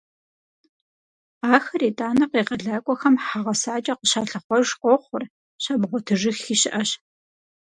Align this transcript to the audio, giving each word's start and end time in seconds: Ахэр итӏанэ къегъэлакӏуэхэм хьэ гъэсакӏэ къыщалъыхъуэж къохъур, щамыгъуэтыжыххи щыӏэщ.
Ахэр 1.55 1.81
итӏанэ 1.89 2.25
къегъэлакӏуэхэм 2.31 3.15
хьэ 3.25 3.39
гъэсакӏэ 3.45 3.93
къыщалъыхъуэж 3.99 4.67
къохъур, 4.81 5.23
щамыгъуэтыжыххи 5.63 6.55
щыӏэщ. 6.59 6.89